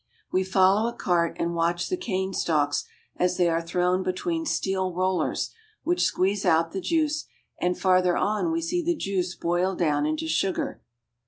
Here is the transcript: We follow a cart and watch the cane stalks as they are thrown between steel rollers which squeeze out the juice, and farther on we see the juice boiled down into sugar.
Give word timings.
We 0.31 0.43
follow 0.43 0.89
a 0.89 0.95
cart 0.97 1.35
and 1.39 1.53
watch 1.53 1.87
the 1.87 1.95
cane 1.95 2.33
stalks 2.33 2.85
as 3.17 3.37
they 3.37 3.47
are 3.49 3.61
thrown 3.61 4.01
between 4.01 4.47
steel 4.47 4.91
rollers 4.91 5.53
which 5.83 6.01
squeeze 6.01 6.43
out 6.43 6.71
the 6.71 6.81
juice, 6.81 7.25
and 7.59 7.77
farther 7.77 8.17
on 8.17 8.51
we 8.51 8.63
see 8.63 8.81
the 8.81 8.95
juice 8.95 9.35
boiled 9.35 9.77
down 9.77 10.07
into 10.07 10.27
sugar. 10.27 10.81